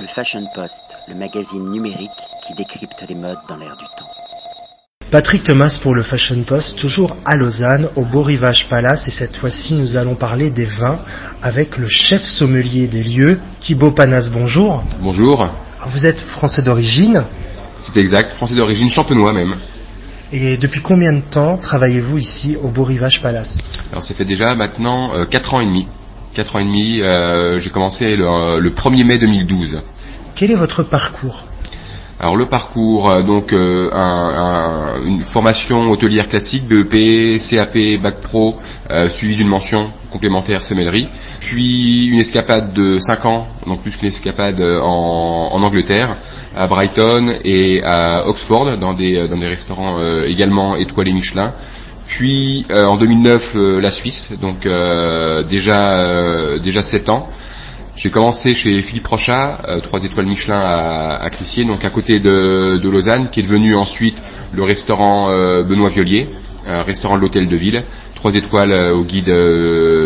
Le 0.00 0.06
Fashion 0.06 0.44
Post, 0.54 0.96
le 1.08 1.16
magazine 1.16 1.70
numérique 1.70 2.10
qui 2.46 2.54
décrypte 2.54 3.04
les 3.08 3.16
modes 3.16 3.38
dans 3.48 3.56
l'air 3.56 3.76
du 3.76 3.84
temps. 3.96 4.08
Patrick 5.10 5.42
Thomas 5.42 5.80
pour 5.82 5.92
le 5.92 6.04
Fashion 6.04 6.40
Post, 6.44 6.78
toujours 6.78 7.16
à 7.24 7.34
Lausanne, 7.34 7.88
au 7.96 8.04
Beau 8.04 8.22
Rivage 8.22 8.68
Palace, 8.68 9.08
et 9.08 9.10
cette 9.10 9.36
fois-ci 9.36 9.74
nous 9.74 9.96
allons 9.96 10.14
parler 10.14 10.52
des 10.52 10.66
vins 10.66 11.00
avec 11.42 11.78
le 11.78 11.88
chef 11.88 12.22
sommelier 12.22 12.86
des 12.86 13.02
lieux, 13.02 13.40
Thibaut 13.58 13.90
Panas, 13.90 14.28
bonjour. 14.32 14.84
Bonjour. 15.00 15.48
Vous 15.88 16.06
êtes 16.06 16.20
français 16.20 16.62
d'origine 16.62 17.24
C'est 17.82 17.98
exact, 17.98 18.34
français 18.34 18.54
d'origine, 18.54 18.88
champenois 18.90 19.32
même. 19.32 19.56
Et 20.30 20.58
depuis 20.58 20.80
combien 20.80 21.12
de 21.12 21.22
temps 21.22 21.56
travaillez-vous 21.56 22.18
ici 22.18 22.56
au 22.62 22.68
Beau 22.68 22.84
Rivage 22.84 23.20
Palace? 23.20 23.58
Alors 23.90 24.04
ça 24.04 24.14
fait 24.14 24.24
déjà 24.24 24.54
maintenant 24.54 25.12
euh, 25.14 25.24
4 25.24 25.54
ans 25.54 25.60
et 25.60 25.66
demi. 25.66 25.88
4 26.38 26.54
ans 26.54 26.58
et 26.60 26.64
demi, 26.64 27.00
euh, 27.02 27.58
j'ai 27.58 27.70
commencé 27.70 28.14
le, 28.14 28.60
le 28.60 28.70
1er 28.70 29.04
mai 29.04 29.18
2012. 29.18 29.82
Quel 30.36 30.52
est 30.52 30.54
votre 30.54 30.84
parcours? 30.84 31.42
Alors 32.20 32.36
le 32.36 32.46
parcours, 32.46 33.10
euh, 33.10 33.22
donc 33.24 33.52
euh, 33.52 33.90
un- 33.92 34.34
un- 35.00 35.04
une 35.04 35.24
formation 35.24 35.90
hôtelière 35.90 36.28
classique, 36.28 36.68
BEP, 36.68 37.40
CAP, 37.50 38.00
Bac 38.00 38.20
Pro, 38.20 38.56
euh, 38.92 39.08
suivi 39.10 39.34
d'une 39.34 39.48
mention 39.48 39.90
complémentaire 40.12 40.62
sommellerie, 40.62 41.08
puis 41.40 42.06
une 42.06 42.20
escapade 42.20 42.72
de 42.72 42.98
5 42.98 43.24
ans, 43.26 43.48
donc 43.66 43.82
plus 43.82 43.96
qu'une 43.96 44.08
escapade 44.08 44.60
euh, 44.60 44.80
en, 44.80 45.48
en 45.54 45.60
Angleterre, 45.64 46.18
à 46.56 46.68
Brighton 46.68 47.34
et 47.44 47.82
à 47.84 48.28
Oxford, 48.28 48.76
dans 48.78 48.94
des, 48.94 49.16
euh, 49.16 49.26
dans 49.26 49.38
des 49.38 49.48
restaurants 49.48 49.98
euh, 49.98 50.22
également 50.24 50.76
étoilés 50.76 51.12
Michelin. 51.12 51.52
Puis 52.08 52.66
euh, 52.70 52.84
en 52.86 52.96
2009 52.96 53.42
euh, 53.54 53.80
la 53.80 53.90
Suisse, 53.90 54.30
donc 54.40 54.64
euh, 54.66 55.42
déjà 55.44 55.98
euh, 56.00 56.58
déjà 56.58 56.82
7 56.82 57.08
ans. 57.10 57.28
J'ai 57.96 58.10
commencé 58.10 58.54
chez 58.54 58.80
Philippe 58.82 59.06
Rochat, 59.08 59.60
euh, 59.68 59.80
3 59.80 60.04
étoiles 60.04 60.26
Michelin 60.26 60.58
à, 60.58 61.16
à 61.16 61.30
donc 61.66 61.84
à 61.84 61.90
côté 61.90 62.20
de, 62.20 62.78
de 62.78 62.88
Lausanne, 62.88 63.28
qui 63.30 63.40
est 63.40 63.42
devenu 63.42 63.74
ensuite 63.74 64.16
le 64.52 64.62
restaurant 64.62 65.30
euh, 65.30 65.64
Benoît 65.64 65.90
Violier, 65.90 66.28
un 66.66 66.82
restaurant 66.82 67.16
de 67.16 67.22
l'hôtel 67.22 67.48
de 67.48 67.56
ville, 67.56 67.82
3 68.14 68.34
étoiles 68.34 68.72
au 68.92 69.02
guide 69.02 69.28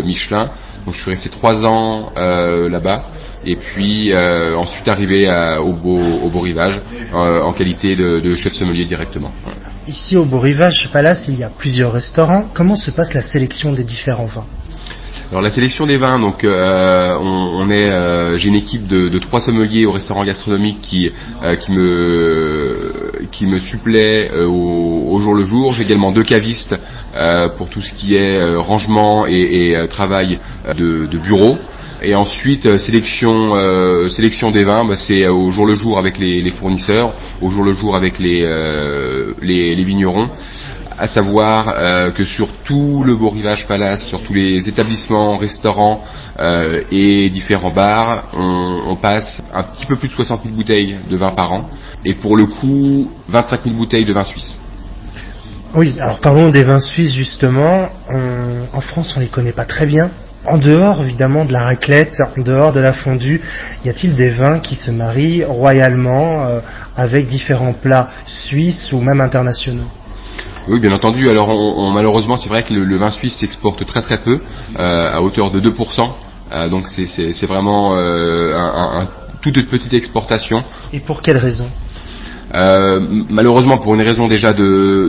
Michelin. 0.05 0.50
Donc 0.87 0.94
je 0.94 1.03
suis 1.03 1.11
resté 1.11 1.28
3 1.28 1.66
ans 1.66 2.12
là-bas. 2.16 3.05
Et 3.44 3.56
puis 3.56 4.12
euh, 4.12 4.55
ensuite 4.56 4.89
arrivé 4.89 5.28
à- 5.28 5.61
au, 5.61 5.72
beau, 5.72 5.98
au 6.00 6.28
Beau 6.31 6.41
Rivage 6.41 6.81
euh, 7.12 7.42
en 7.42 7.53
qualité 7.53 7.94
de, 7.97 8.20
de 8.20 8.34
chef 8.37 8.53
sommelier 8.55 8.84
directement. 8.87 9.33
Ici 9.88 10.16
au 10.16 10.25
Beau 10.25 10.38
Rivage 10.38 10.91
Palace, 10.92 11.27
il 11.28 11.36
y 11.41 11.42
a 11.42 11.50
plusieurs 11.50 11.92
restaurants. 11.92 12.44
Comment 12.55 12.77
se 12.77 12.92
passe 12.92 13.14
la 13.14 13.22
sélection 13.22 13.72
des 13.72 13.83
différents 13.83 14.27
vins? 14.27 14.47
Alors 15.33 15.42
la 15.42 15.50
sélection 15.50 15.86
des 15.86 15.97
vins, 15.97 16.20
donc 16.20 16.44
euh, 16.44 17.16
on, 17.19 17.69
est, 17.69 17.91
euh, 17.91 18.38
j'ai 18.38 18.48
une 18.48 18.55
équipe 18.55 18.86
de, 18.86 19.19
trois 19.19 19.41
sommeliers 19.41 19.86
au 19.86 19.91
restaurant 19.91 20.22
gastronomique 20.25 20.83
qui 20.83 21.10
euh, 21.42 21.56
qui 21.56 21.72
me 21.72 23.12
qui 23.33 23.47
me 23.47 23.58
au, 24.47 25.19
jour 25.19 25.34
le 25.34 25.42
jour. 25.42 25.72
J'ai 25.72 25.83
également 25.83 26.12
deux 26.12 26.22
cavistes 26.22 26.75
pour 27.56 27.69
tout 27.69 27.83
ce 27.83 27.92
qui 27.94 28.14
est 28.14 28.55
rangement 28.55 29.27
et, 29.27 29.75
travail 29.88 30.38
de, 30.77 31.06
de 31.06 31.19
bureau. 31.19 31.58
Et 32.05 32.17
ensuite 32.17 32.67
euh, 32.67 32.78
sélection 32.78 33.55
euh, 33.55 34.11
sélection 34.11 34.50
des 34.50 34.64
vins, 34.64 34.84
bah, 34.84 34.97
c'est 34.97 35.25
euh, 35.25 35.33
au 35.33 35.53
jour 35.53 35.67
le 35.67 35.75
jour 35.77 35.98
avec 35.98 36.19
les, 36.19 36.50
fournisseurs, 36.50 37.14
au 37.41 37.50
jour 37.50 37.62
le 37.62 37.75
jour 37.75 37.94
avec 37.94 38.19
les 38.19 38.41
les, 39.41 39.84
vignerons 39.84 40.31
à 40.98 41.09
savoir 41.09 42.12
que 42.14 42.22
sur 42.22 42.48
tout 42.64 43.03
le 43.05 43.17
Beau 43.17 43.31
Rivage 43.31 43.67
Palace, 43.67 44.06
sur 44.06 44.22
tous 44.22 44.34
les 44.34 44.69
établissements, 44.69 45.36
restaurants 45.36 46.03
et 46.92 47.28
différents 47.31 47.72
bars, 47.72 48.28
on, 48.34 48.94
passe 48.97 49.41
un 49.53 49.64
petit 49.64 49.87
peu 49.87 49.97
plus 49.97 50.09
de 50.09 50.12
60 50.12 50.42
000 50.44 50.55
bouteilles 50.55 50.98
de 51.11 51.16
vin 51.16 51.31
par 51.31 51.53
an, 51.53 51.70
et 52.05 52.14
pour 52.14 52.37
le 52.37 52.47
coup, 52.47 53.11
25 53.28 53.64
000 53.64 53.77
bouteilles 53.77 54.05
de 54.05 54.12
vin 54.12 54.25
suisse. 54.25 54.59
Oui, 55.75 55.94
alors 55.98 56.20
parlons 56.20 56.50
des 56.50 56.62
vins 56.62 56.78
suisses 56.78 57.15
justement. 57.15 57.88
En 58.72 58.81
France, 58.81 59.15
on 59.16 59.21
les 59.21 59.28
connaît 59.28 59.53
pas 59.53 59.65
très 59.65 59.87
bien. 59.87 60.10
En 60.44 60.58
dehors 60.58 61.03
évidemment 61.03 61.44
de 61.44 61.53
la 61.53 61.62
raclette, 61.62 62.16
en 62.36 62.41
dehors 62.42 62.72
de 62.72 62.80
la 62.80 62.92
fondue, 62.92 63.41
y 63.84 63.88
a-t-il 63.88 64.16
des 64.16 64.30
vins 64.30 64.58
qui 64.58 64.75
se 64.75 64.91
marient 64.91 65.44
royalement 65.44 66.44
euh, 66.47 66.60
avec 66.97 67.28
différents 67.28 67.75
plats 67.75 68.10
suisses 68.26 68.92
ou 68.92 69.00
même 69.00 69.20
internationaux? 69.20 69.86
Oui, 70.69 70.81
bien 70.81 70.92
entendu. 70.92 71.28
Alors, 71.28 71.48
on, 71.48 71.84
on- 71.84 71.91
malheureusement, 71.92 72.36
c'est 72.36 72.48
vrai 72.48 72.62
que 72.64 72.72
le, 72.75 72.84
le 72.84 72.97
vin 72.97 73.10
suisse 73.12 73.36
s'exporte 73.38 73.84
très 73.86 74.02
très 74.02 74.19
peu, 74.19 74.41
euh, 74.78 75.12
à 75.16 75.20
hauteur 75.22 75.50
de 75.52 75.60
2%. 75.60 76.10
Euh, 76.52 76.69
donc, 76.69 76.88
c'est- 76.88 77.47
vraiment 77.47 77.94
un, 77.94 78.54
un- 78.54 79.00
un- 79.02 79.08
toute 79.42 79.69
petite 79.69 79.92
exportation. 79.94 80.62
Et 80.92 81.00
pour 81.00 81.22
quelles 81.22 81.36
raisons 81.38 81.69
Euh, 82.54 83.00
malheureusement, 83.30 83.78
pour 83.78 83.94
une 83.94 84.02
raison 84.02 84.28
déjà 84.28 84.52
de, 84.52 85.08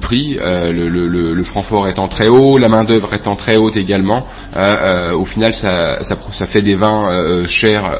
prix, 0.00 0.38
euh, 0.40 0.70
le, 0.72 0.88
le- 0.88 1.32
étant 1.88 2.08
très 2.08 2.28
haut, 2.28 2.56
la 2.56 2.68
main 2.68 2.84
d'œuvre 2.84 3.12
étant 3.12 3.36
très 3.36 3.56
haute 3.56 3.76
également, 3.76 4.24
euh, 4.56 5.12
au 5.12 5.24
final, 5.26 5.52
ça, 5.52 5.98
fait 6.46 6.62
des 6.62 6.74
vins 6.74 7.44
chers 7.46 7.98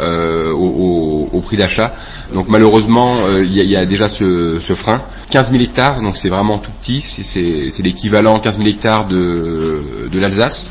au, 0.56 1.40
prix 1.44 1.56
d'achat. 1.56 1.92
Donc 2.34 2.48
malheureusement, 2.48 3.28
il 3.38 3.52
y, 3.52 3.76
a- 3.76 3.84
déjà 3.84 4.08
ce, 4.08 4.58
frein. 4.74 5.02
15 5.30 5.50
000 5.50 5.62
hectares, 5.62 6.00
donc 6.00 6.16
c'est 6.16 6.28
vraiment 6.28 6.58
tout 6.58 6.70
petit, 6.80 7.02
c'est- 7.02 7.82
l'équivalent 7.82 8.38
15 8.38 8.56
000 8.56 8.68
hectares 8.68 9.06
de, 9.08 10.18
l'Alsace. 10.18 10.70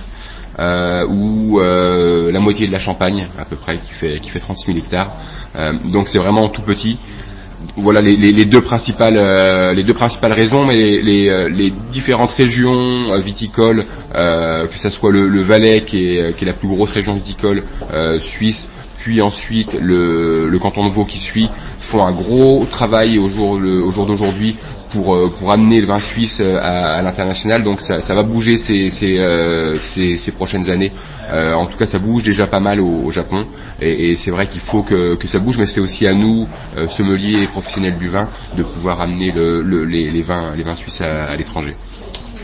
Euh, 0.59 1.06
ou 1.07 1.59
la 1.59 2.39
moitié 2.39 2.68
de 2.68 2.72
la 2.72 2.79
Champagne 2.79 3.28
à 3.38 3.45
peu 3.45 3.56
près 3.56 3.78
qui 3.79 3.94
fait 3.94 4.19
qui 4.19 4.29
fait 4.29 4.39
36 4.39 4.66
000 4.66 4.78
hectares. 4.79 5.12
Donc 5.91 6.07
c'est 6.07 6.19
vraiment 6.19 6.50
tout 6.50 6.62
petit 6.62 6.97
voilà 7.78 8.02
les, 8.02 8.46
deux 8.46 8.62
principales 8.62 9.18
euh, 9.18 9.74
les 9.74 9.84
deux 9.84 9.94
principales 9.94 10.34
raisons, 10.34 10.66
mais 10.66 11.02
les, 11.02 11.30
euh, 11.30 11.70
différentes 11.92 12.32
régions 12.32 13.12
euh, 13.14 13.20
viticoles, 13.20 13.86
que 14.14 14.78
ce 14.78 14.90
soit 14.90 15.12
le, 15.12 15.28
le 15.28 15.42
Valais 15.44 15.84
qui 15.86 16.18
est, 16.18 16.36
qui 16.36 16.44
est 16.44 16.48
la 16.48 16.54
plus 16.54 16.68
grosse 16.68 16.92
région 16.92 17.14
viticole 17.14 17.64
suisse, 18.22 18.68
puis 19.03 19.22
ensuite 19.22 19.73
le, 19.73 20.57
canton 20.62 20.88
de 20.88 20.94
Vaud 20.94 21.06
qui 21.06 21.19
suit, 21.19 21.50
font 21.91 22.06
un 22.06 22.12
gros 22.12 22.66
travail 22.69 23.17
au 23.17 23.29
jour, 23.29 23.57
d'aujourd'hui 24.06 24.56
pour, 24.91 25.16
euh, 25.16 25.31
pour 25.39 25.51
amener 25.51 25.81
le 25.81 25.88
vin 25.88 26.00
suisse 26.00 26.38
euh, 26.39 26.57
à, 26.62 27.01
l'international. 27.01 27.63
Donc 27.63 27.81
ça, 27.81 28.13
va 28.13 28.23
bouger 28.23 28.57
ces, 28.57 28.89
ces, 28.89 29.17
euh, 29.19 29.78
prochaines 30.35 30.69
années. 30.69 30.91
En 31.31 31.66
tout 31.66 31.78
cas, 31.78 31.88
ça 31.88 31.97
bouge 31.97 32.23
déjà 32.23 32.45
pas 32.45 32.59
mal 32.59 32.79
au, 32.79 33.09
Japon. 33.12 33.45
Et, 33.81 34.16
c'est 34.17 34.31
vrai 34.31 34.47
qu'il 34.47 34.62
faut 34.62 34.84
que, 34.84 35.18
ça 35.31 35.39
bouge, 35.39 35.57
mais 35.57 35.66
c'est 35.66 35.79
aussi 35.79 36.06
à 36.07 36.13
nous, 36.13 36.47
euh, 36.78 36.88
sommeliers 36.89 37.44
et 37.44 37.47
professionnels 37.47 37.97
du 37.97 38.07
vin, 38.07 38.28
de 38.56 38.63
pouvoir 38.63 39.01
amener 39.01 39.31
le, 39.31 39.62
le- 39.62 39.85
les, 39.85 40.22
vins, 40.22 40.53
les 40.56 40.63
vins 40.63 40.75
suisses 40.75 41.01
à, 41.01 41.25
à 41.25 41.35
l'étranger. 41.35 41.75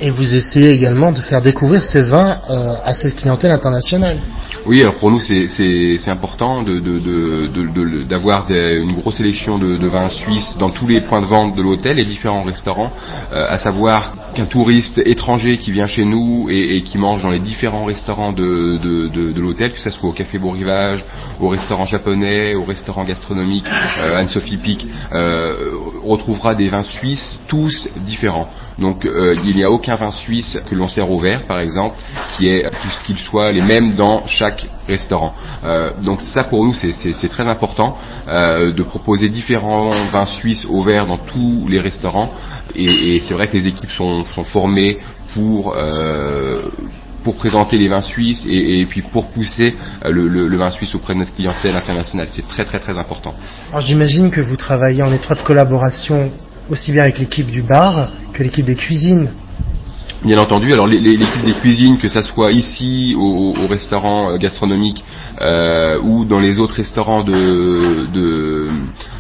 Et 0.01 0.12
vous 0.12 0.35
essayez 0.35 0.72
également 0.72 1.12
de 1.12 1.19
faire 1.19 1.41
découvrir 1.41 1.81
ces 1.84 2.01
vins 2.01 2.39
à 2.85 2.94
cette 2.94 3.16
clientèle 3.16 3.51
internationale. 3.51 4.19
Oui, 4.68 4.82
alors 4.82 4.96
pour 4.96 5.12
nous 5.12 5.20
c'est 5.22 6.10
important 6.10 6.62
de 6.62 6.80
de 6.80 7.00
de 7.00 7.48
de- 7.48 8.04
d'avoir 8.04 8.48
une 8.52 8.94
grosse 8.94 9.16
sélection 9.16 9.58
de, 9.58 9.88
vins 9.88 10.10
suisses 10.10 10.58
dans 10.60 10.70
tous 10.70 10.88
les 10.88 11.00
points 11.02 11.22
de 11.22 11.26
vente 11.26 11.56
de 11.56 11.62
l'hôtel 11.62 12.00
et 12.00 12.04
différents 12.04 12.44
restaurants. 12.44 12.92
euh, 13.32 13.46
à 13.50 13.58
savoir 13.60 14.14
qu'un 14.34 14.46
touriste 14.46 14.98
étranger 15.06 15.58
qui 15.58 15.72
vient 15.72 15.88
chez 15.88 16.04
nous 16.06 16.48
et, 16.50 16.76
et 16.78 16.82
qui 16.84 16.98
mange 16.98 17.22
dans 17.24 17.30
les 17.30 17.40
différents 17.40 17.86
restaurants 17.86 18.34
de 18.34 19.40
l'hôtel, 19.40 19.72
que 19.72 19.80
ce 19.80 19.90
soit 19.90 20.10
au 20.10 20.14
Café 20.14 20.38
Beau 20.38 20.52
Rivage, 20.52 21.04
au 21.40 21.48
restaurant 21.48 21.86
japonais, 21.86 22.54
au 22.56 22.66
restaurant 22.66 23.04
gastronomique 23.06 23.66
euh, 23.68 24.18
Anne-Sophie 24.18 24.58
Pic, 24.58 24.86
euh, 25.14 25.56
retrouvera 26.04 26.56
des 26.56 26.70
vins 26.70 26.84
suisses 26.84 27.40
tous 27.48 27.88
différents. 28.06 28.50
Donc 28.80 29.06
euh, 29.06 29.36
il 29.46 29.56
n'y 29.56 29.64
a 29.64 29.72
aucun 29.72 29.96
vin 29.96 30.12
suisse 30.12 30.60
que 30.70 30.76
l'on 30.76 30.88
sert 30.90 31.10
au 31.10 31.20
verre, 31.20 31.46
par 31.48 31.60
exemple, 31.60 31.96
qui 32.36 32.48
est 32.50 32.66
qu'il 33.06 33.18
soit 33.18 33.52
les 33.52 33.62
mêmes 33.62 33.96
dans 33.96 34.26
chaque 34.28 34.56
restaurant. 34.88 35.34
Euh, 35.63 35.91
donc 36.01 36.22
ça 36.22 36.44
pour 36.44 36.63
nous 36.66 36.73
c'est- 36.73 37.29
très 37.29 37.47
important 37.47 37.98
euh, 38.30 38.71
de 38.71 38.83
proposer 38.83 39.27
différents 39.30 39.89
vins 40.12 40.25
suisses 40.25 40.65
au 40.69 40.81
verre 40.81 41.06
dans 41.06 41.18
tous 41.18 41.68
les 41.69 41.80
restaurants. 41.80 42.31
Et, 42.75 43.21
c'est 43.27 43.33
vrai 43.33 43.48
que 43.48 43.57
les 43.57 43.68
équipes 43.68 43.92
sont, 43.92 44.24
sont 44.36 44.44
formées 44.44 44.98
pour 45.33 45.74
euh, 45.75 46.62
présenter 47.39 47.77
les 47.77 47.89
vins 47.89 48.01
suisses 48.01 48.45
et, 48.50 48.86
puis 48.86 49.01
pour 49.01 49.27
pousser 49.27 49.75
le, 50.06 50.27
le- 50.27 50.48
le 50.48 50.57
vin 50.57 50.71
suisse 50.71 50.95
auprès 50.95 51.13
de 51.13 51.19
notre 51.19 51.36
clientèle 51.36 51.75
internationale. 51.75 52.27
C'est 52.31 52.48
très 52.48 52.63
très 52.63 52.80
très 52.80 52.98
important. 52.98 53.33
Alors 53.69 53.81
j'imagine 53.81 54.31
que 54.31 54.39
vous 54.39 54.56
travaillez 54.56 55.03
en 55.03 55.12
étroite 55.12 55.44
collaboration 55.44 56.31
aussi 56.69 56.92
bien 56.94 57.03
avec 57.03 57.19
l'équipe 57.19 57.48
du 57.48 57.62
bar 57.63 58.12
que 58.33 58.44
l'équipe 58.44 58.65
des 58.65 58.75
cuisines. 58.75 59.31
Bien 60.24 60.40
entendu, 60.40 60.74
alors 60.74 60.88
l'équipe 60.88 61.46
des 61.46 61.54
cuisines, 61.54 62.00
que 62.00 62.08
ça 62.10 62.24
soit 62.24 62.52
ici 62.52 63.14
au, 63.16 63.54
au 63.56 63.68
restaurant 63.68 64.31
euh, 64.31 64.38
gastronomique 64.38 65.04
euh, 65.42 66.00
ou 66.02 66.25
dans 66.25 66.40
les 66.40 66.58
autres 66.58 66.74
restaurants 66.74 67.24
de, 67.24 68.08
de, 68.12 68.68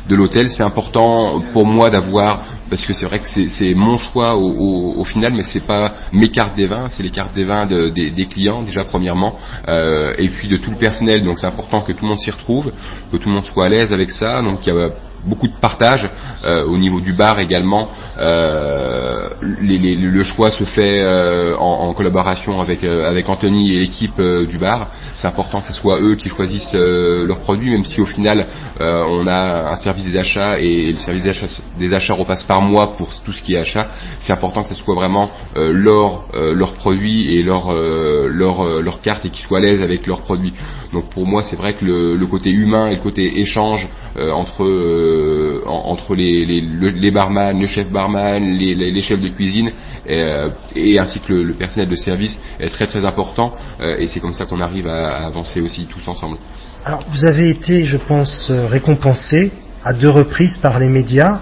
de 0.09 0.15
l'hôtel, 0.15 0.49
c'est 0.49 0.63
important 0.63 1.39
pour 1.53 1.67
moi 1.67 1.91
d'avoir 1.91 2.45
parce 2.69 2.83
que 2.83 2.93
c'est 2.93 3.05
vrai 3.05 3.19
que 3.19 3.27
c'est 3.27 3.73
mon 3.75 3.97
choix 3.97 4.35
au, 4.35 5.03
final, 5.05 5.33
mais 5.33 5.43
c'est 5.43 5.65
pas 5.65 5.93
mes 6.11 6.29
cartes 6.29 6.55
des 6.55 6.67
vins, 6.67 6.89
c'est 6.89 7.03
les 7.03 7.11
cartes 7.11 7.33
des 7.33 7.45
vins 7.45 7.65
des, 7.65 8.27
clients 8.29 8.63
déjà 8.63 8.83
premièrement, 8.83 9.35
euh, 9.67 10.13
et 10.17 10.27
puis 10.29 10.47
de 10.47 10.57
tout 10.57 10.71
le 10.71 10.77
personnel. 10.77 11.23
Donc 11.23 11.37
c'est 11.37 11.47
important 11.47 11.81
que 11.81 11.91
tout 11.91 12.03
le 12.03 12.09
monde 12.09 12.19
s'y 12.19 12.31
retrouve, 12.31 12.71
que 13.11 13.17
tout 13.17 13.29
le 13.29 13.35
monde 13.35 13.45
soit 13.45 13.65
à 13.65 13.69
l'aise 13.69 13.93
avec 13.93 14.11
ça. 14.11 14.41
Donc 14.41 14.65
il 14.65 14.73
y 14.73 14.77
a 14.77 14.89
beaucoup 15.27 15.47
de 15.47 15.55
partage 15.59 16.09
euh, 16.45 16.63
au 16.65 16.77
niveau 16.77 16.99
du 17.01 17.13
bar 17.13 17.39
également. 17.39 17.89
Euh, 18.17 19.29
le 19.41 20.23
choix 20.23 20.49
se 20.49 20.63
fait 20.63 20.99
euh, 20.99 21.55
en, 21.57 21.93
collaboration 21.93 22.61
avec 22.61 22.83
avec 22.83 23.27
Anthony 23.29 23.75
et 23.75 23.79
l'équipe 23.79 24.19
du 24.21 24.57
bar. 24.57 24.89
C'est 25.15 25.27
important 25.27 25.61
que 25.61 25.67
ce 25.67 25.73
soit 25.73 25.99
eux 25.99 26.15
qui 26.15 26.29
choisissent 26.29 26.73
leurs 26.73 27.39
produits, 27.39 27.71
même 27.71 27.85
si 27.85 28.01
au 28.01 28.05
final 28.05 28.47
on 28.79 29.25
a 29.27 29.71
un 29.71 29.75
service 29.77 30.05
des 30.05 30.17
achats 30.17 30.59
et 30.59 30.93
le 30.93 30.99
service 30.99 31.23
des 31.23 31.29
achats, 31.29 31.61
des 31.79 31.93
achats 31.93 32.13
repasse 32.13 32.43
par 32.43 32.61
moi 32.61 32.93
pour 32.97 33.09
tout 33.23 33.31
ce 33.31 33.41
qui 33.41 33.53
est 33.55 33.59
achat. 33.59 33.87
C'est 34.19 34.33
important 34.33 34.63
que 34.63 34.69
ce 34.69 34.75
soit 34.75 34.95
vraiment 34.95 35.29
leur 35.55 36.25
leurs 36.33 36.73
produits 36.73 37.35
et 37.35 37.43
leur 37.43 37.71
leur 37.73 38.81
leur 38.81 39.01
carte 39.01 39.25
et 39.25 39.29
qu'ils 39.29 39.45
soient 39.45 39.59
à 39.59 39.61
l'aise 39.61 39.81
avec 39.81 40.05
leurs 40.05 40.21
produits. 40.21 40.53
Donc 40.93 41.09
pour 41.09 41.25
moi 41.25 41.43
c'est 41.43 41.55
vrai 41.55 41.73
que 41.73 41.83
le, 41.83 42.15
le, 42.15 42.27
côté 42.27 42.51
humain 42.51 42.87
et 42.87 42.95
le 42.95 43.01
côté 43.01 43.39
échange 43.39 43.87
entre 44.17 44.63
euh, 44.63 45.61
entre 45.65 46.15
les, 46.15 46.45
les, 46.45 46.61
les, 46.91 47.11
barman, 47.11 47.59
le 47.59 47.67
chef 47.67 47.89
barman, 47.89 48.57
les, 48.57 48.73
les 48.75 49.01
chefs 49.01 49.21
de 49.21 49.29
cuisine 49.29 49.71
euh, 50.09 50.49
et 50.75 50.99
ainsi 50.99 51.19
que 51.19 51.33
le, 51.33 51.53
personnel 51.53 51.89
de 51.89 51.95
service 51.95 52.39
est 52.59 52.69
très 52.69 52.85
très 52.85 53.05
important 53.05 53.53
euh, 53.79 53.97
et 53.97 54.07
c'est 54.07 54.19
comme 54.19 54.33
ça 54.33 54.45
qu'on 54.45 54.61
arrive 54.61 54.87
à, 54.87 55.25
avancer 55.25 55.61
aussi 55.61 55.85
tous 55.85 56.07
ensemble. 56.07 56.37
Alors 56.85 57.03
vous 57.09 57.25
avez 57.25 57.49
été, 57.49 57.85
je 57.85 57.97
pense, 57.97 58.49
récompensé 58.51 59.51
à 59.83 59.93
deux 59.93 60.09
reprises 60.09 60.57
par 60.57 60.79
les 60.79 60.87
médias. 60.87 61.39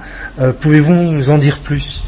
Pouvez-vous 0.61 0.93
nous 0.93 1.29
en 1.29 1.37
dire 1.37 1.59
plus? 1.63 2.03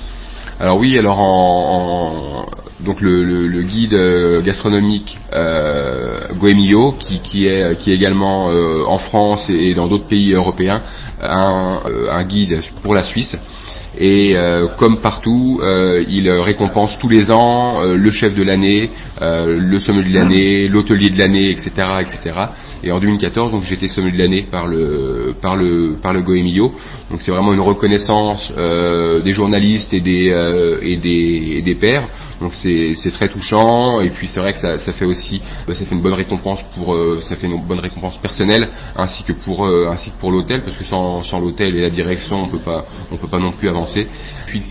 Alors 0.60 0.78
oui, 0.78 0.98
alors 0.98 1.20
en, 1.20 2.46
donc 2.80 3.02
le, 3.02 3.24
le, 3.24 3.62
guide 3.64 3.98
gastronomique 4.46 5.18
euh, 5.34 6.28
Goemio, 6.38 6.94
qui, 7.00 7.20
qui, 7.22 7.48
est, 7.48 7.78
qui 7.80 7.92
est 7.92 7.96
également 7.96 8.46
en 8.48 8.98
France 9.00 9.50
et 9.50 9.74
dans 9.74 9.88
d'autres 9.88 10.08
pays 10.08 10.34
européens, 10.34 10.82
un, 11.22 11.80
euh, 11.90 12.12
un 12.12 12.24
guide 12.24 12.62
pour 12.84 12.94
la 12.94 13.04
Suisse. 13.04 13.36
Et 14.00 14.34
euh, 14.36 14.68
comme 14.78 15.00
partout, 15.00 15.60
euh, 15.64 16.04
il 16.08 16.30
récompense 16.30 17.00
tous 17.00 17.10
les 17.10 17.32
ans 17.32 17.82
le 17.84 18.12
chef 18.12 18.36
de 18.36 18.44
l'année, 18.44 18.92
le 19.20 19.80
sommelier 19.80 20.10
de 20.10 20.20
l'année, 20.20 20.68
l'hôtelier 20.68 21.10
de 21.10 21.18
l'année, 21.18 21.50
etc., 21.50 21.72
etc. 22.02 22.36
Et 22.84 22.92
en 22.92 23.00
2014, 23.00 23.52
donc 23.54 23.64
j'étais 23.64 23.88
sommelier 23.88 24.18
de 24.18 24.22
l'année 24.22 24.48
par 24.52 24.68
le 24.68 25.34
par 25.42 25.56
le 25.56 25.96
par 26.00 26.14
le 26.14 26.22
Goemio. 26.22 26.74
Donc 27.10 27.22
c'est 27.24 27.32
vraiment 27.32 27.54
une 27.54 27.60
reconnaissance 27.60 28.54
des 28.56 29.34
journalistes 29.34 29.94
et 29.96 30.02
des 30.02 30.32
et 30.84 30.98
des 30.98 31.54
et 31.58 31.62
des 31.64 31.76
pairs. 31.76 32.08
Donc 32.42 32.54
c'est 32.54 33.12
très 33.12 33.30
touchant 33.30 34.02
et 34.02 34.10
puis 34.10 34.28
c'est 34.28 34.40
vrai 34.40 34.54
que 34.54 34.60
ça, 34.60 34.78
ça, 34.78 34.92
fait 34.94 35.06
aussi 35.06 35.42
bah, 35.68 35.74
ça 35.74 35.86
fait 35.86 35.96
une 35.96 36.02
bonne 36.02 36.14
récompense 36.14 36.64
pour 36.76 36.94
euh, 36.94 37.20
ça 37.22 37.36
fait 37.36 37.48
une 37.48 37.62
bonne 37.66 37.80
récompense 37.80 38.18
personnelle 38.18 38.70
ainsi 38.96 39.24
que 39.24 39.34
pour 39.34 39.66
euh, 39.66 39.90
ainsi 39.90 40.12
que 40.12 40.18
pour 40.20 40.32
l'hôtel 40.32 40.64
parce 40.64 40.78
que 40.78 40.84
sans, 40.84 41.24
sans 41.24 41.40
l'hôtel 41.40 41.76
et 41.76 41.82
la 41.82 41.90
direction 41.90 42.44
on 42.44 42.50
peut 42.50 42.62
pas 42.62 42.86
on 43.12 43.18
peut 43.18 43.28
pas 43.28 43.40
non 43.40 43.52
plus 43.52 43.70
avancer. 43.70 44.08
Puis 44.48 44.64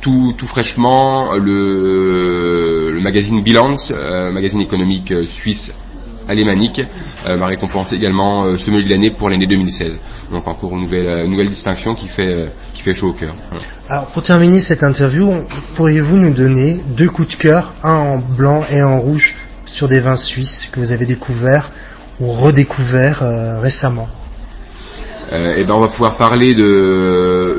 tout, 0.00 0.34
tout 0.36 0.46
fraîchement 0.46 1.32
le, 1.32 2.90
le 2.92 3.00
magazine 3.00 3.42
Bilance, 3.42 3.90
euh, 3.90 4.30
magazine 4.30 4.60
économique 4.60 5.12
suisse 5.26 5.74
alémanique, 6.28 6.80
m'a 7.26 7.46
récompensé 7.46 7.96
également 7.96 8.44
euh, 8.44 8.56
milieu 8.68 8.82
de 8.82 8.90
l'année 8.90 9.10
pour 9.10 9.30
l'année 9.30 9.46
2016. 9.46 9.98
Donc 10.30 10.46
encore 10.46 10.72
une 10.72 10.82
nouvelle, 10.82 11.26
nouvelle 11.28 11.48
distinction 11.48 11.94
qui 11.94 12.08
fait 12.08 12.50
fait 12.84 12.94
chaud 12.94 13.08
au 13.08 13.12
cœur. 13.12 13.34
Alors 13.88 14.06
pour 14.08 14.22
terminer 14.22 14.60
cette 14.60 14.82
interview, 14.82 15.32
pourriez-vous 15.76 16.16
nous 16.16 16.34
donner 16.34 16.80
deux 16.96 17.08
coups 17.08 17.28
de 17.28 17.36
cœur, 17.36 17.74
un 17.82 17.94
en 17.94 18.18
blanc 18.18 18.64
et 18.70 18.80
un 18.80 18.88
en 18.88 19.00
rouge, 19.00 19.34
sur 19.64 19.88
des 19.88 20.00
vins 20.00 20.16
suisses 20.16 20.68
que 20.70 20.80
vous 20.80 20.92
avez 20.92 21.06
découverts 21.06 21.70
ou 22.20 22.30
redécouverts 22.32 23.22
euh, 23.22 23.60
récemment? 23.60 24.08
Euh, 25.32 25.56
et 25.56 25.64
ben 25.64 25.74
on 25.74 25.80
va 25.80 25.88
pouvoir 25.88 26.16
parler 26.16 26.54
de, 26.54 26.62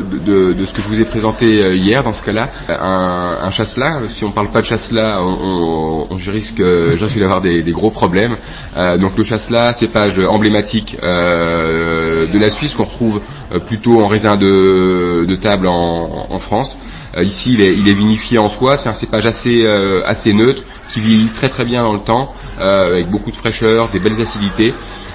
de, 0.01 0.53
de, 0.53 0.65
ce 0.65 0.73
que 0.73 0.81
je 0.81 0.87
vous 0.87 0.99
ai 0.99 1.05
présenté 1.05 1.63
euh, 1.63 1.75
hier 1.75 2.03
dans 2.03 2.13
ce 2.13 2.21
cas-là. 2.23 2.49
Un, 2.69 3.37
un 3.41 3.51
chasselas, 3.51 4.01
si 4.09 4.23
on 4.23 4.31
parle 4.31 4.51
pas 4.51 4.61
de 4.61 4.65
chasselas, 4.65 5.21
on, 5.21 6.07
on, 6.09 6.17
je 6.17 6.31
risque, 6.31 6.61
j'en 6.95 7.07
suis 7.07 7.19
d'avoir 7.19 7.41
des, 7.41 7.63
des, 7.63 7.71
gros 7.71 7.91
problèmes. 7.91 8.35
Euh, 8.77 8.97
donc 8.97 9.17
le 9.17 9.23
chasselas, 9.23 9.73
cépage 9.73 10.19
emblématique 10.19 10.97
euh, 11.01 12.27
de 12.27 12.39
la 12.39 12.51
Suisse 12.51 12.73
qu'on 12.73 12.85
retrouve 12.85 13.21
euh, 13.51 13.59
plutôt 13.59 14.01
en 14.01 14.07
raisin 14.07 14.35
de, 14.35 15.25
de 15.25 15.35
table 15.35 15.67
en, 15.67 16.27
en 16.29 16.39
France. 16.39 16.75
ici, 17.21 17.53
il 17.53 17.61
est, 17.61 17.73
il 17.73 17.87
est, 17.89 17.95
vinifié 17.95 18.37
en 18.39 18.49
soi. 18.49 18.77
C'est 18.77 18.89
un 18.89 18.93
cépage 18.93 19.25
assez, 19.25 19.63
assez 20.05 20.33
neutre 20.33 20.61
qui 20.91 20.99
vieillit 20.99 21.29
très 21.29 21.49
très 21.49 21.65
bien 21.65 21.83
dans 21.83 21.93
le 21.93 21.99
temps, 21.99 22.33
avec 22.59 23.09
beaucoup 23.09 23.31
de 23.31 23.37
fraîcheur, 23.37 23.89
des 23.91 23.99
belles 23.99 24.21
acidités. 24.21 24.73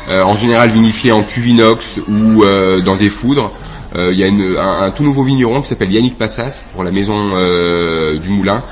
Euh, 0.09 0.23
en 0.23 0.35
général 0.35 0.73
vinifié 0.73 1.12
en 1.12 1.23
cuvinox 1.23 1.85
ou 2.09 2.43
euh, 2.43 2.81
dans 2.81 2.97
des 2.97 3.11
foudres. 3.11 3.53
Euh, 3.97 4.13
il 4.13 4.19
y 4.19 4.25
a 4.25 4.63
un, 4.63 4.91
tout 4.93 5.03
nouveau 5.03 5.25
vigneron 5.25 5.63
qui 5.63 5.69
s'appelle 5.69 5.91
Yannick 5.91 6.17
Passas 6.17 6.63
pour 6.73 6.85
la 6.85 6.91
maison 6.91 7.17
du 8.19 8.29
Moulin 8.29 8.63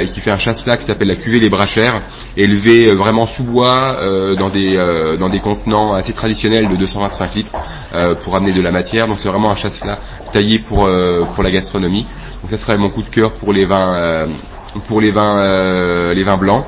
et 0.00 0.06
qui 0.06 0.20
fait 0.20 0.30
un 0.30 0.38
chasse-là 0.38 0.76
qui 0.76 0.84
s'appelle 0.84 1.08
la 1.08 1.16
cuvée 1.16 1.40
Les 1.40 1.50
Brachères, 1.50 2.02
élevé 2.36 2.92
vraiment 2.92 3.26
sous 3.26 3.42
bois 3.42 3.98
dans 4.38 4.48
des 4.48 4.76
dans 5.18 5.28
des 5.28 5.40
contenants 5.40 5.94
assez 5.94 6.12
traditionnels 6.12 6.68
de 6.68 6.76
225 6.76 7.34
litres 7.34 7.52
pour 8.22 8.36
amener 8.36 8.52
de 8.52 8.62
la 8.62 8.70
matière. 8.70 9.06
Donc 9.08 9.18
c'est 9.20 9.28
vraiment 9.28 9.50
un 9.50 9.56
chasse-là 9.56 9.98
taillé 10.32 10.60
pour 10.60 10.88
pour 11.34 11.42
la 11.42 11.50
gastronomie. 11.50 12.06
Donc 12.40 12.50
ça 12.50 12.56
serait 12.56 12.78
mon 12.78 12.90
coup 12.90 13.02
de 13.02 13.10
cœur 13.10 13.34
pour 13.34 13.52
les 13.52 13.64
vins 13.64 14.28
pour 14.86 15.00
les 15.00 15.10
vins 15.10 16.14
les 16.14 16.22
vins 16.22 16.38
blancs. 16.38 16.64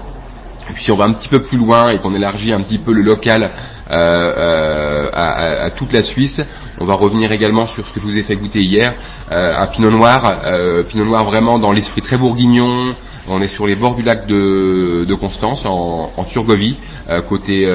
Et 0.69 0.72
puis 0.72 0.84
si 0.84 0.90
on 0.90 0.96
va 0.96 1.04
un 1.04 1.12
petit 1.12 1.28
peu 1.28 1.38
plus 1.38 1.58
loin 1.58 1.90
et 1.90 1.99
qu'on 1.99 2.14
élargit 2.14 2.52
un 2.52 2.60
petit 2.60 2.78
peu 2.78 2.92
le 2.92 3.02
local 3.02 3.50
euh, 3.90 3.94
euh, 3.94 5.08
à, 5.12 5.70
toute 5.70 5.92
la 5.92 6.02
Suisse. 6.02 6.40
On 6.80 6.84
va 6.84 6.94
revenir 6.94 7.30
également 7.32 7.66
sur 7.66 7.86
ce 7.86 7.92
que 7.92 8.00
je 8.00 8.06
vous 8.06 8.16
ai 8.16 8.22
fait 8.22 8.36
goûter 8.36 8.60
hier, 8.60 8.94
euh, 9.30 9.54
un 9.56 9.66
pinot 9.66 9.90
noir, 9.90 10.22
pinot 10.88 11.04
noir 11.04 11.24
vraiment 11.24 11.58
dans 11.58 11.72
l'esprit 11.72 12.02
très 12.02 12.16
bourguignon. 12.16 12.94
On 13.28 13.42
est 13.42 13.48
sur 13.48 13.66
les 13.66 13.74
bords 13.74 13.96
du 13.96 14.02
lac 14.02 14.26
de, 14.26 15.14
Constance, 15.14 15.64
en, 15.66 16.10
en 16.16 16.24
Turgovie, 16.24 16.76
côté 17.28 17.66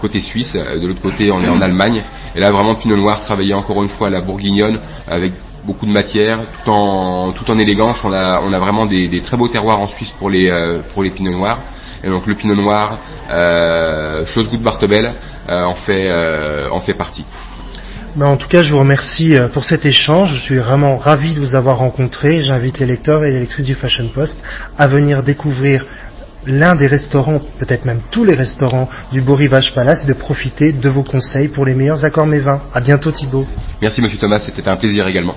côté 0.00 0.20
suisse. 0.20 0.54
De 0.54 0.86
l'autre 0.86 1.02
côté, 1.02 1.28
on 1.32 1.42
est 1.42 1.48
en 1.48 1.60
Allemagne. 1.60 2.02
Et 2.34 2.40
là, 2.40 2.50
vraiment 2.50 2.74
pinot 2.74 2.96
noir 2.96 3.20
travaillé 3.22 3.54
encore 3.54 3.82
une 3.82 3.88
fois 3.88 4.08
à 4.08 4.10
la 4.10 4.20
bourguignonne 4.20 4.80
avec 5.06 5.32
beaucoup 5.64 5.86
de 5.86 5.92
matière, 5.92 6.40
tout 6.64 6.70
en 6.70 7.32
tout 7.32 7.50
en 7.50 7.58
élégance. 7.58 7.98
On 8.04 8.12
a 8.12 8.40
on 8.42 8.52
a 8.52 8.58
vraiment 8.58 8.86
des, 8.86 9.08
des 9.08 9.20
très 9.20 9.36
beaux 9.36 9.48
terroirs 9.48 9.78
en 9.78 9.86
Suisse 9.86 10.12
pour 10.18 10.30
les 10.30 10.48
pour 10.94 11.02
les 11.02 11.10
pinots 11.10 11.32
noirs. 11.32 11.60
Et 12.02 12.08
donc 12.08 12.26
le 12.26 12.34
pinot 12.34 12.54
noir, 12.54 12.98
euh, 13.30 14.24
chose 14.26 14.48
goût 14.48 14.56
de 14.56 14.64
Bartebel, 14.64 15.12
euh, 15.48 15.64
en 15.64 15.74
fait 15.74 16.08
euh, 16.08 16.68
en 16.70 16.80
fait 16.80 16.94
partie. 16.94 17.24
Ben, 18.16 18.26
en 18.26 18.36
tout 18.36 18.48
cas, 18.48 18.62
je 18.62 18.72
vous 18.72 18.80
remercie 18.80 19.36
euh, 19.36 19.48
pour 19.48 19.64
cet 19.64 19.86
échange. 19.86 20.34
Je 20.34 20.40
suis 20.40 20.56
vraiment 20.56 20.96
ravi 20.96 21.34
de 21.34 21.38
vous 21.38 21.54
avoir 21.54 21.78
rencontré. 21.78 22.42
J'invite 22.42 22.80
les 22.80 22.86
lecteurs 22.86 23.24
et 23.24 23.30
les 23.30 23.38
lectrices 23.38 23.66
du 23.66 23.76
Fashion 23.76 24.08
Post 24.08 24.42
à 24.78 24.88
venir 24.88 25.22
découvrir 25.22 25.86
l'un 26.46 26.74
des 26.74 26.86
restaurants, 26.86 27.40
peut-être 27.58 27.84
même 27.84 28.00
tous 28.10 28.24
les 28.24 28.34
restaurants 28.34 28.88
du 29.12 29.20
Beau 29.20 29.34
Rivage 29.34 29.74
Palace 29.74 30.04
et 30.04 30.08
de 30.08 30.14
profiter 30.14 30.72
de 30.72 30.88
vos 30.88 31.02
conseils 31.02 31.48
pour 31.48 31.66
les 31.66 31.74
meilleurs 31.74 32.04
accords 32.04 32.26
mévins. 32.26 32.62
À 32.72 32.80
bientôt 32.80 33.12
Thibault. 33.12 33.46
Merci 33.82 34.00
Monsieur 34.00 34.18
Thomas, 34.18 34.40
c'était 34.40 34.66
un 34.66 34.76
plaisir 34.76 35.06
également. 35.06 35.36